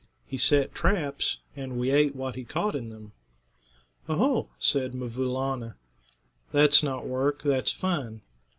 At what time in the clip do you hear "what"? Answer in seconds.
2.15-2.33